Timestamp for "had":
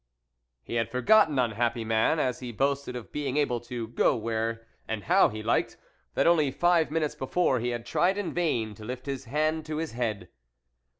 0.73-0.89, 7.69-7.85